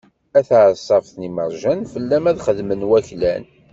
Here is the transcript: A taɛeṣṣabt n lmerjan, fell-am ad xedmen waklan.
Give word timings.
A 0.39 0.41
taɛeṣṣabt 0.47 1.11
n 1.15 1.21
lmerjan, 1.31 1.81
fell-am 1.93 2.25
ad 2.31 2.41
xedmen 2.45 2.87
waklan. 2.89 3.43